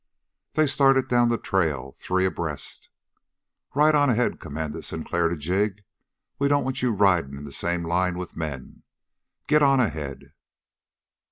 They 0.53 0.65
started 0.65 1.07
down 1.07 1.29
the 1.29 1.37
trail 1.37 1.91
three 1.95 2.25
abreast. 2.25 2.89
"Ride 3.75 3.93
on 3.93 4.09
ahead," 4.09 4.39
commanded 4.39 4.83
Sinclair 4.83 5.29
to 5.29 5.37
Jig. 5.37 5.83
"We 6.39 6.47
don't 6.47 6.63
want 6.63 6.81
you 6.81 6.91
riding 6.91 7.37
in 7.37 7.43
the 7.45 7.51
same 7.51 7.83
line 7.83 8.17
with 8.17 8.35
men. 8.35 8.81
Git 9.45 9.61
on 9.61 9.79
ahead!" 9.79 10.33